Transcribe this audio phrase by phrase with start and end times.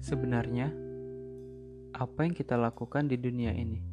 [0.00, 0.72] Sebenarnya,
[1.92, 3.84] apa yang kita lakukan di dunia ini?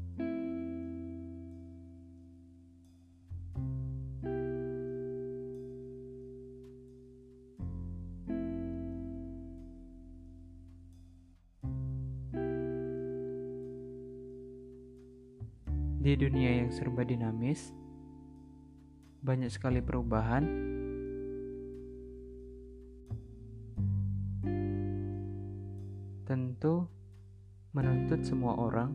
[15.99, 17.75] Di dunia yang serba dinamis,
[19.19, 20.47] banyak sekali perubahan
[26.27, 26.83] tentu
[27.71, 28.91] menuntut semua orang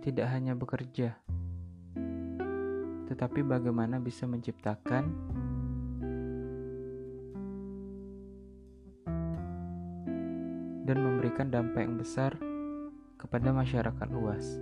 [0.00, 1.12] tidak hanya bekerja,
[3.12, 5.12] tetapi bagaimana bisa menciptakan
[10.88, 12.32] dan memberikan dampak yang besar
[13.20, 14.56] kepada masyarakat luas.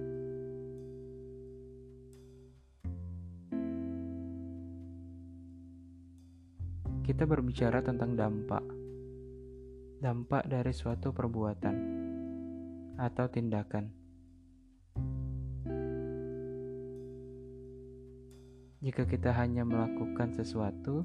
[7.06, 8.85] Kita berbicara tentang dampak
[9.96, 11.76] dampak dari suatu perbuatan
[13.00, 13.88] atau tindakan.
[18.84, 21.02] Jika kita hanya melakukan sesuatu,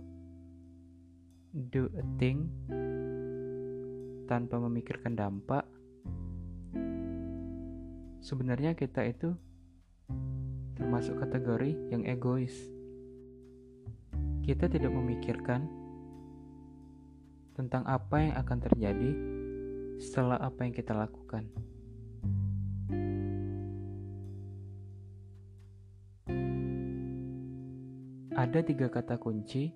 [1.56, 2.52] do a thing
[4.28, 5.66] tanpa memikirkan dampak,
[8.22, 9.34] sebenarnya kita itu
[10.76, 12.54] termasuk kategori yang egois.
[14.44, 15.81] Kita tidak memikirkan
[17.56, 19.12] tentang apa yang akan terjadi
[20.02, 21.46] setelah apa yang kita lakukan.
[28.32, 29.70] Ada tiga kata kunci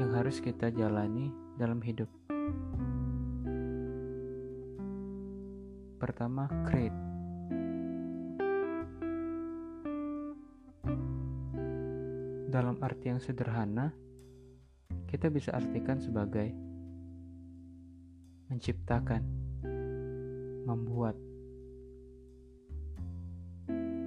[0.00, 1.28] yang harus kita jalani
[1.60, 2.08] dalam hidup.
[6.00, 6.96] Pertama, create.
[12.48, 13.92] Dalam arti yang sederhana,
[15.10, 16.54] kita bisa artikan sebagai
[18.46, 19.22] menciptakan,
[20.62, 21.18] membuat.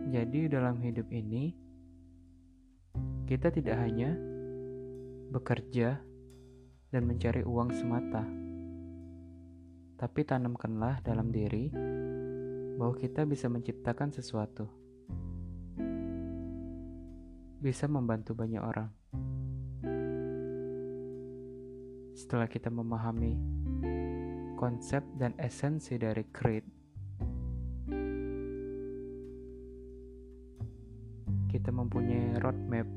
[0.08, 1.52] Jadi, dalam hidup ini,
[3.28, 4.16] kita tidak hanya
[5.36, 6.00] bekerja
[6.88, 8.24] dan mencari uang semata,
[10.00, 11.68] tapi tanamkanlah dalam diri
[12.80, 14.72] bahwa kita bisa menciptakan sesuatu,
[17.60, 19.03] bisa membantu banyak orang.
[22.14, 23.34] Setelah kita memahami
[24.54, 26.62] konsep dan esensi dari creed,
[31.50, 32.88] kita mempunyai roadmap.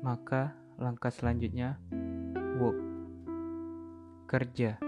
[0.00, 1.76] Maka langkah selanjutnya
[2.56, 2.80] work
[4.32, 4.80] kerja.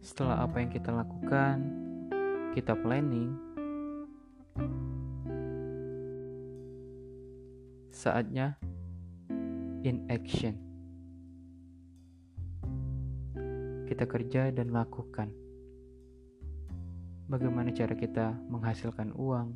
[0.00, 1.56] Setelah apa yang kita lakukan
[2.56, 3.36] kita planning
[8.00, 8.56] Saatnya
[9.84, 10.56] in action.
[13.84, 15.28] Kita kerja dan lakukan.
[17.28, 19.52] Bagaimana cara kita menghasilkan uang?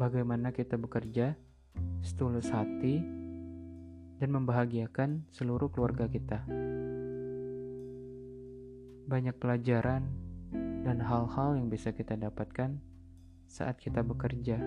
[0.00, 1.36] Bagaimana kita bekerja
[2.00, 2.96] setulus hati
[4.16, 6.40] dan membahagiakan seluruh keluarga kita?
[9.12, 10.08] Banyak pelajaran
[10.88, 12.95] dan hal-hal yang bisa kita dapatkan
[13.46, 14.58] saat kita bekerja,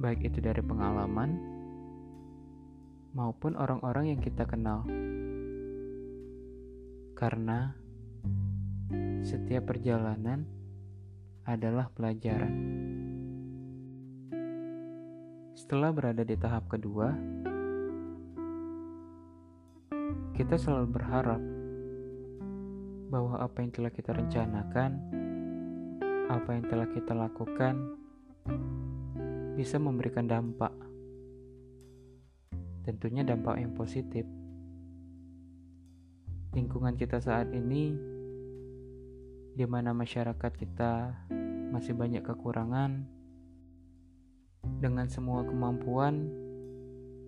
[0.00, 1.36] baik itu dari pengalaman
[3.12, 4.88] maupun orang-orang yang kita kenal,
[7.12, 7.76] karena
[9.20, 10.48] setiap perjalanan
[11.44, 12.54] adalah pelajaran.
[15.52, 17.12] Setelah berada di tahap kedua,
[20.32, 21.42] kita selalu berharap
[23.10, 24.90] bahwa apa yang telah kita rencanakan
[26.28, 27.96] apa yang telah kita lakukan
[29.56, 30.70] bisa memberikan dampak.
[32.84, 34.28] Tentunya dampak yang positif.
[36.52, 37.96] Lingkungan kita saat ini
[39.56, 41.16] di mana masyarakat kita
[41.74, 43.08] masih banyak kekurangan
[44.78, 46.28] dengan semua kemampuan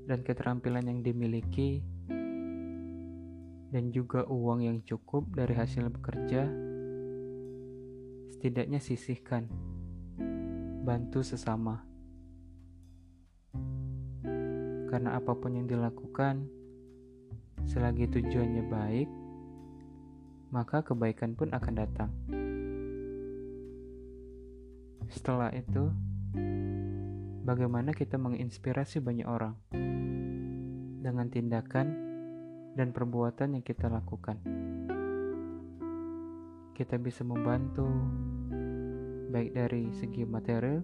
[0.07, 1.83] dan keterampilan yang dimiliki
[3.71, 6.70] dan juga uang yang cukup dari hasil bekerja
[8.41, 9.53] setidaknya sisihkan,
[10.81, 11.85] bantu sesama.
[14.89, 16.49] Karena apa pun yang dilakukan,
[17.69, 19.09] selagi tujuannya baik,
[20.57, 22.11] maka kebaikan pun akan datang.
[25.13, 25.93] Setelah itu,
[27.45, 29.53] bagaimana kita menginspirasi banyak orang
[31.05, 31.93] dengan tindakan
[32.73, 34.41] dan perbuatan yang kita lakukan?
[36.81, 37.85] kita bisa membantu,
[39.31, 40.83] baik dari segi material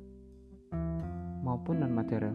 [1.43, 2.35] maupun non-material.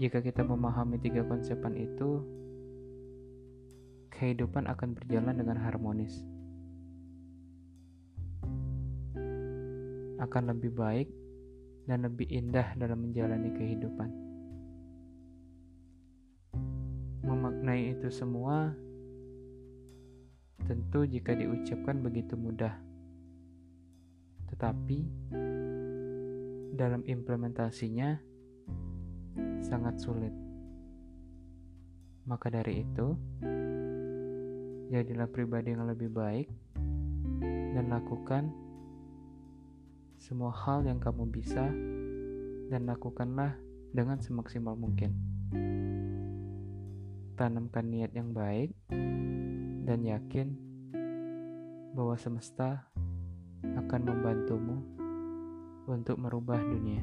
[0.00, 2.24] Jika kita memahami tiga konsepan itu,
[4.12, 6.24] kehidupan akan berjalan dengan harmonis.
[10.24, 11.08] Akan lebih baik
[11.84, 14.10] dan lebih indah dalam menjalani kehidupan.
[17.28, 18.72] Memaknai itu semua
[20.64, 22.85] tentu jika diucapkan begitu mudah.
[24.56, 25.00] Tetapi
[26.72, 28.16] dalam implementasinya
[29.60, 30.32] sangat sulit.
[32.24, 33.12] Maka dari itu,
[34.88, 36.48] jadilah pribadi yang lebih baik
[37.76, 38.48] dan lakukan
[40.16, 41.68] semua hal yang kamu bisa
[42.72, 43.60] dan lakukanlah
[43.92, 45.12] dengan semaksimal mungkin.
[47.36, 48.72] Tanamkan niat yang baik
[49.84, 50.56] dan yakin
[51.92, 52.88] bahwa semesta
[53.74, 54.76] akan membantumu
[55.90, 57.02] untuk merubah dunia.